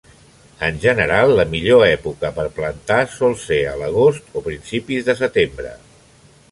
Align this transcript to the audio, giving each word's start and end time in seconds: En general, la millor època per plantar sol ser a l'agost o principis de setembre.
En 0.67 0.77
general, 0.85 1.33
la 1.39 1.45
millor 1.51 1.83
època 1.89 2.31
per 2.39 2.47
plantar 2.57 2.99
sol 3.19 3.39
ser 3.45 3.61
a 3.73 3.77
l'agost 3.83 4.35
o 4.41 4.45
principis 4.51 5.09
de 5.11 5.19
setembre. 5.25 5.79